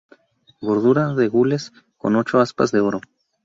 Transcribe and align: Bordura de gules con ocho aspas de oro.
Bordura 0.69 1.13
de 1.13 1.27
gules 1.27 1.71
con 1.99 2.15
ocho 2.15 2.39
aspas 2.39 2.71
de 2.71 2.79
oro. 2.79 3.01